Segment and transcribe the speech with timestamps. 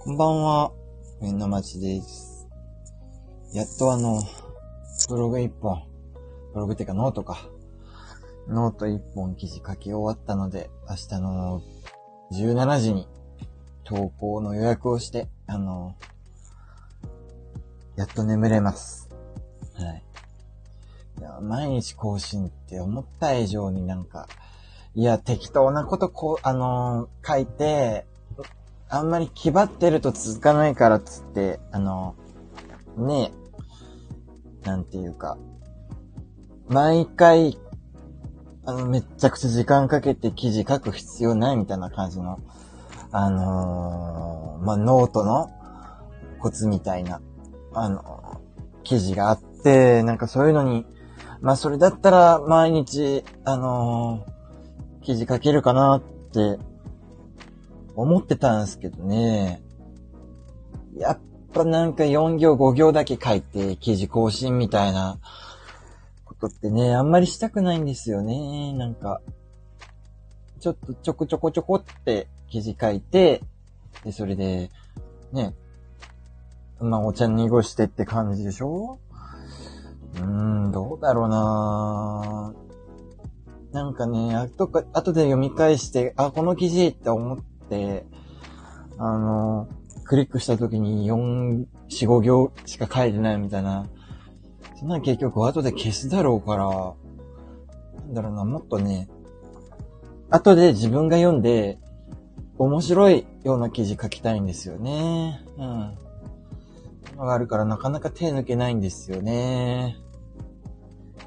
[0.00, 0.72] こんばんは、
[1.20, 2.46] みんな町です。
[3.52, 4.22] やっとあの、
[5.08, 5.82] ブログ一本、
[6.54, 7.48] ブログっていうかノートか。
[8.46, 11.62] ノート一本記事書き終わったので、明日の
[12.32, 13.08] 17時に
[13.82, 15.96] 投稿の予約をして、あの、
[17.96, 19.10] やっと眠れます。
[19.74, 20.04] はい。
[21.18, 24.28] いや毎日更新って思った以上になんか、
[24.94, 28.06] いや、適当なことこう、あのー、書いて、
[28.90, 32.14] あんまり気張ってると続かないからっつって、あの、
[32.96, 33.32] ね
[34.64, 35.36] え、なんていうか、
[36.68, 37.58] 毎回、
[38.64, 42.40] あの、めっちゃくちゃ時間かけて記事書く必要ないみたいな感じの、
[43.10, 45.50] あのー、まあ、ノートの
[46.40, 47.20] コツみたいな、
[47.74, 48.40] あの、
[48.84, 50.86] 記事があって、なんかそういうのに、
[51.40, 56.58] まあ、それだったら毎日、あのー、記事書けるかなって
[58.00, 59.60] 思ってたんですけどね。
[60.96, 61.20] やっ
[61.52, 65.18] ぱなんか4行5行だけ書いて記事更新みたいな
[66.24, 68.72] ことってね、あんまりしたくないんですよね。
[68.74, 69.20] なんか、
[70.60, 73.42] ちょっとちょこちょこちょこって記事書いて、
[74.04, 74.70] で、それで、
[75.32, 75.54] ね、
[76.80, 78.98] まあお茶濁してって感じでしょ？
[80.14, 82.54] うーん、どうだろうな
[83.72, 87.38] なんかね、後か、後で読み返して、あ、この記事って思っ、
[88.98, 89.68] あの、
[90.04, 93.86] クリックした時に4、4、5行しか書いてないみたいな。
[94.78, 96.66] そんな結局後で消すだろうから、
[98.00, 99.08] なんだろうな、もっとね、
[100.30, 101.78] 後で自分が読んで、
[102.58, 105.44] 面白いような記事書きたいんですよね。
[105.58, 105.98] うん。
[107.18, 109.96] のがあるからなかなか手抜けないんですよね。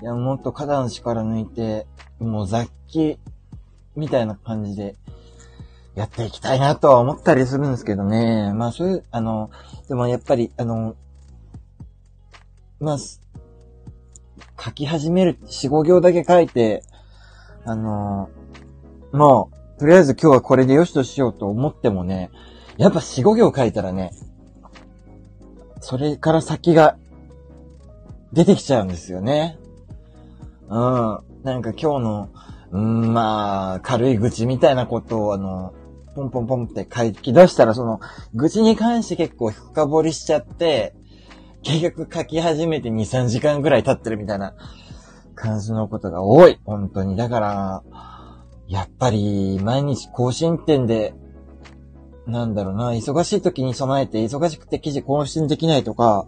[0.02, 1.86] いや、もっと肩の力抜いて、
[2.20, 3.20] もう雑記
[3.96, 4.96] みたいな感じで
[5.96, 8.54] やっていきたいなとは思ったりするんですけどね。
[8.54, 9.50] まあそういう、あの、
[9.88, 10.96] でもやっぱり、あの、
[12.80, 12.98] まあ、
[14.64, 16.84] 書き始める、4、5行だけ書いて、
[17.66, 18.30] あの、
[19.12, 22.32] もう、とりあえず今日はこれでよしとしようと思ってもね、
[22.78, 24.12] やっぱ4、5行書いたらね、
[25.82, 26.98] それから先が
[28.32, 29.58] 出てきちゃうんですよね。
[30.70, 31.20] うん。
[31.44, 32.30] なんか今日の、
[32.72, 35.74] うん、まあ、軽い愚痴みたいなことを、あの、
[36.16, 38.00] ポンポンポンって書き出したら、その、
[38.34, 40.94] 愚痴に関して結構深掘りしちゃって、
[41.64, 44.56] 結局書き始めて2、3時間ぐらい経ってるみたいな
[45.36, 46.60] 感じのことが多い。
[46.66, 47.16] 本当に。
[47.16, 47.84] だから、
[48.68, 51.14] やっぱり、毎日更新って、
[52.26, 56.26] なんだろうな、忙しい時に備えて、忙しくて記事更新できないとか、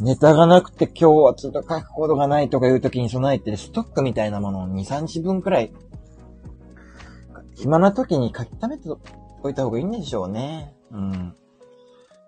[0.00, 5.72] ネタがなくて今日はちょっと書くことがないとかいう時に備えて、ストックみたいなものを2、3日分くらい
[7.54, 8.88] 暇な時に書き溜めて
[9.42, 10.74] おいた方がいいんでしょうね。
[10.90, 11.34] うん。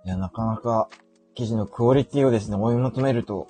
[0.05, 0.89] いや、なかなか
[1.35, 3.49] 記事のクオリティをですね、追い求めると、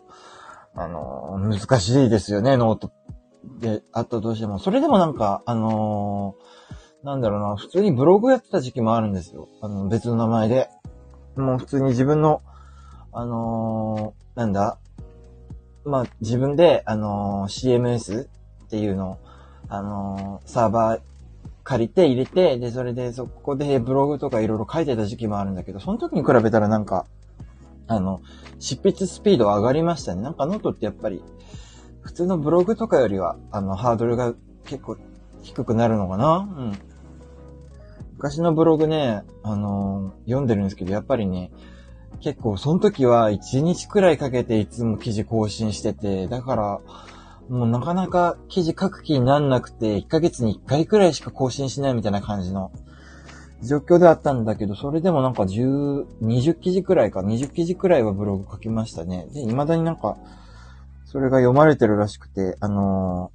[0.75, 2.93] あのー、難しいですよね、ノート
[3.61, 4.59] であったとしても。
[4.59, 9.49] それでもなんか、あのー、なんだろうな、普通にブログやってた時期もあるんですよ。
[9.61, 10.69] あの、別の名前で。
[11.37, 12.43] もう普通に自分の、
[13.13, 14.79] あのー、なんだ、
[15.85, 18.27] まあ、自分で、あの CMS っ
[18.69, 19.19] ていうの、
[19.69, 21.01] あのサーバー
[21.67, 27.07] 借りて入れて、で、それでそこでブログとかいろいろ書いてた時期もあるんだけど、その時に比べたらなんか、
[27.89, 28.21] あの、
[28.61, 30.23] 執筆スピード上がりましたね。
[30.23, 31.25] なんかノートってやっぱり、
[32.03, 34.33] 普通のブログとかよりは、あの、ハードルが
[34.65, 34.97] 結構
[35.43, 36.73] 低くなるのかなうん。
[38.15, 41.51] 昔のブログね、あのー、読んでるんですけど、やっぱりね、
[42.21, 46.81] 結構その時は1日くらいかけていつも記事更新してて、だから、
[47.49, 52.73] もうなかなか記事書く気になんなくて、1ヶ月に1回くらいしか更新しないみたいな感じの
[53.63, 59.29] 状況であったんだけど、それでもなんか10、20記事くらいか、20記事くらいはブログ書きましたね。
[59.33, 60.17] で、未だになんか、
[61.05, 63.31] それが読まれてるらしくて、あの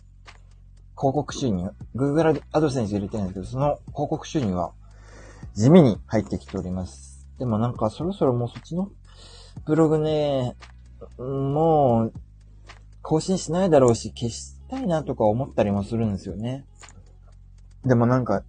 [0.96, 4.72] ー、広告収入、Google アドセンス入れてるんですけど、その広告収入は
[5.56, 7.28] 地味に入ってきております。
[7.40, 8.92] でもなんかそろそろもうそっちの
[9.66, 10.56] ブログね、
[11.18, 12.14] もう
[13.12, 16.64] 更新しないだろうし、消したいなとか思ったりもするんですよね。
[17.84, 18.46] でもなんか、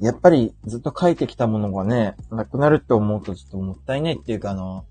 [0.00, 4.84] やっぱりずっと書いてきたものがね、なくなるって思うとちょっともったいないっていうかあの、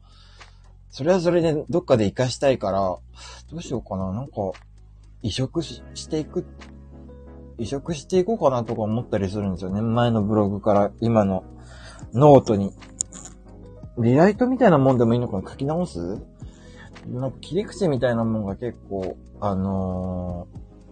[0.90, 3.02] それはそれでどっかで活かしたいから、ど
[3.58, 4.12] うしようかな。
[4.12, 4.34] なんか、
[5.22, 6.44] 移植していく、
[7.60, 9.82] 移植していこうかなとか思ったりするんですよね。
[9.82, 11.44] 前のブログから今の
[12.12, 12.74] ノートに。
[14.00, 16.18] リライトみたいなもんでもいいのかな書き直す
[17.08, 20.48] なんか切り口みたいなもんが結構、あの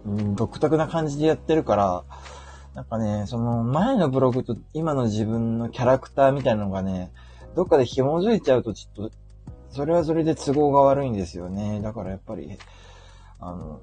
[0.06, 2.04] ー、独特な感じでやってるから、
[2.74, 7.10] なんかね、その前のブログと今の自分のキャラクターみたいなのがね、
[7.54, 9.16] どっかで紐づいちゃうとちょっと、
[9.70, 11.80] それはそれで都合が悪いんですよね。
[11.82, 12.58] だからやっぱり、
[13.40, 13.80] あの、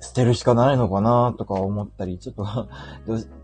[0.00, 2.44] 捨てるしかないのかなとか思ったり、ちょっと、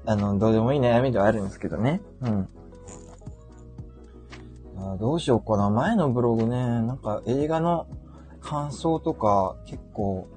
[0.07, 2.01] あの、どうでもいい悩みではあるんですけどね。
[2.23, 2.49] うん。
[4.81, 5.71] あどうしようかな。
[5.71, 7.87] 前のブログね、なんか映画の
[8.41, 10.29] 感想とか結構、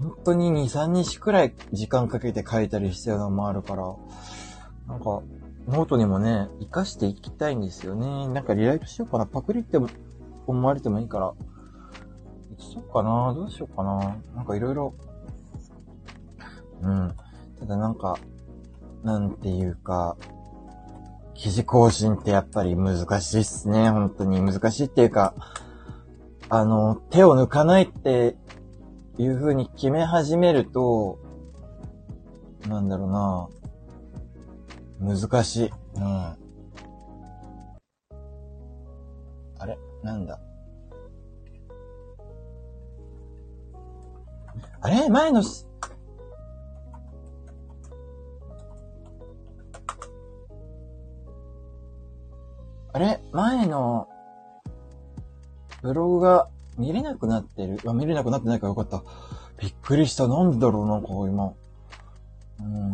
[0.00, 3.94] 本当に2、3日くらい時間かけて書いたりしたようなのもあるから、
[4.86, 5.22] なんか、
[5.68, 8.26] ノートにもね、活かしていきたいんですよね。
[8.28, 9.26] なんかリライトしようかな。
[9.26, 9.78] パクリって
[10.46, 11.34] 思われてもいいから。
[12.58, 13.34] そうかな？
[13.34, 14.16] どうしようかな？
[14.34, 14.94] なんかいろいろ
[16.80, 17.14] うん。
[17.60, 18.18] ただなんか、
[19.02, 20.16] なんていうか、
[21.38, 23.90] 記事更新ってやっぱり難しいっすね。
[23.90, 25.34] 本当に難しいっていうか、
[26.48, 28.36] あの、手を抜かないって
[29.18, 31.20] いう風に決め始めると、
[32.68, 33.06] なんだろ
[35.00, 35.70] うな難しい。
[35.94, 36.04] うん。
[36.04, 36.36] あ
[39.64, 39.78] れ？
[40.02, 40.40] なんだ？
[44.80, 45.08] あれ？
[45.08, 45.44] 前の
[52.98, 53.20] あれ？
[53.30, 54.08] 前の、
[55.82, 57.78] ブログが見れなくなってる？
[57.86, 59.04] あ、見れなくなってないからよかった。
[59.60, 60.26] びっくりした。
[60.26, 61.52] なんでだろうな、こう今。
[62.58, 62.90] うん。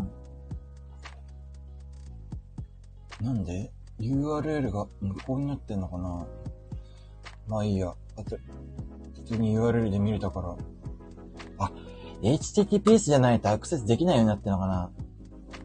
[3.22, 6.26] なんで ?URL が無効になってんのかな？
[7.48, 7.94] まあいいや。
[8.18, 8.36] あと、
[9.14, 10.54] 普通に URL で見れたから。
[11.64, 11.72] あ、
[12.20, 14.90] HTTPS じゃないとアクセスできないようになってんのかな？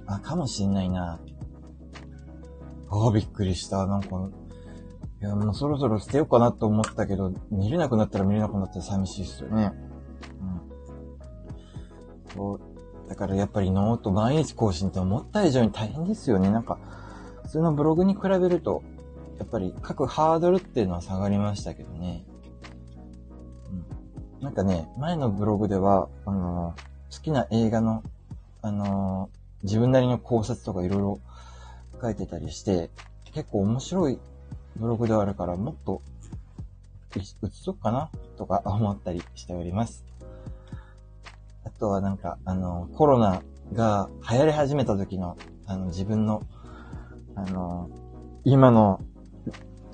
[0.06, 1.20] あ、かもしんないな。
[2.92, 3.86] ああ、びっくりした。
[3.86, 4.30] なんか、
[5.22, 9.72] いや、もうそろそろ捨てようかなと思ったけど、見れなくなったら見れなくなったら寂しいっすよね。
[10.42, 12.34] うん。
[12.34, 12.62] そう。
[13.10, 16.50] だからやっぱりノート毎日更新って思った以上に大変ですよね。
[16.50, 16.78] なんか、
[17.44, 18.82] 普通のブログに比べると、
[19.40, 22.26] やっぱり書くハードルっていうのは下がりましたけどね。
[24.38, 24.44] うん。
[24.44, 26.76] なんかね、前のブログでは、あの、
[27.12, 28.04] 好きな映画の、
[28.62, 29.30] あの、
[29.64, 31.20] 自分なりの考察とかいろいろ
[32.02, 32.90] 書いてたりして、
[33.34, 34.20] 結構面白い
[34.78, 36.02] ブログではあるから、もっと
[37.16, 40.06] 映そうかなとか思ったりしております。
[41.66, 43.42] あとはなんか、あの、コロナ
[43.74, 46.44] が流行り始めた時の、あの、自分の、
[47.36, 47.90] あの、
[48.44, 49.02] 今の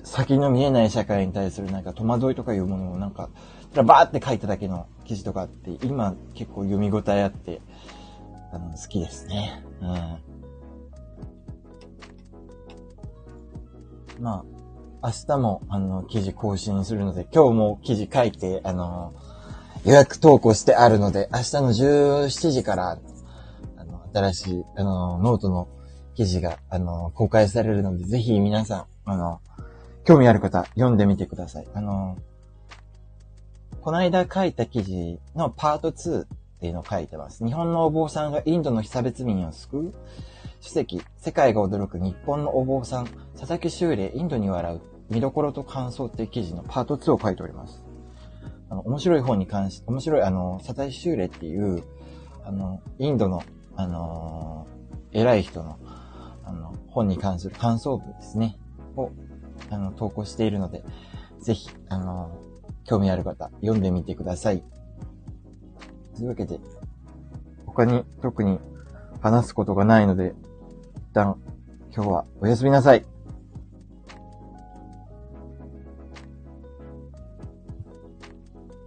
[0.06, 3.28] 先の見えない社会に対するなんか戸惑いとかいうものをなんか、
[3.74, 7.60] バーって書いただけの記事とかあって、今結構読み応えあって、
[8.52, 9.64] あの、好きですね。
[9.82, 10.35] うん。
[14.20, 14.44] ま
[15.02, 19.14] あ、明日も、あの、記事更新するので、今日も記事書いて、あの、
[19.84, 22.98] 予約投稿してあるので、明日の17時から、
[23.76, 25.68] あの、新しい、あの、ノートの
[26.14, 29.40] 記事が、あの、公開されるので、ぜひ皆さん、あの、
[30.04, 31.68] 興味ある方、読んでみてください。
[31.74, 32.16] あの、
[33.80, 36.26] この間書いた記事のパート2っ
[36.58, 37.44] ていうのを書いてます。
[37.44, 39.94] 日本のお坊さんがインドの被差別民を救う
[40.60, 43.06] 書籍、世界が驚く日本のお坊さん、
[43.38, 44.80] 佐々木修礼、インドに笑う、
[45.10, 47.84] 見どころと感想っていう記事のパート2を書いております。
[48.68, 51.84] あの、面白い本に関し、面白い、あの、佐々木修礼っていう、
[52.44, 53.42] あの、インドの、
[53.76, 55.78] あのー、偉い人の、
[56.44, 58.58] あの、本に関する感想文ですね、
[58.96, 59.10] を、
[59.70, 60.84] あの、投稿しているので、
[61.40, 64.62] ぜひ、あのー、興味ある方、読んでみてください。
[66.16, 66.58] というわけで、
[67.66, 68.58] 他に特に
[69.20, 70.34] 話すことがないので、
[71.16, 71.34] 旦、
[71.94, 73.15] 今日はおやすみなさい。